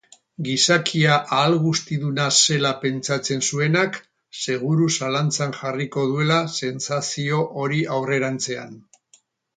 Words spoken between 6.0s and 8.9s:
duela sentsazio hori aurrerantzean.